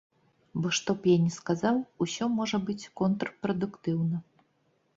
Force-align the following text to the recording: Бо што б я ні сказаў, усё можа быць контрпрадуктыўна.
Бо 0.61 0.67
што 0.77 0.95
б 1.01 1.13
я 1.17 1.19
ні 1.25 1.31
сказаў, 1.35 1.75
усё 2.07 2.31
можа 2.39 2.57
быць 2.71 2.89
контрпрадуктыўна. 3.05 4.17